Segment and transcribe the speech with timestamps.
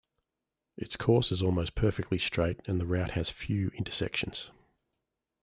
[0.77, 4.49] Its course is almost perfectly straight, and the route has few intersections.